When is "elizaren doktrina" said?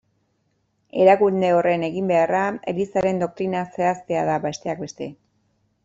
2.73-3.65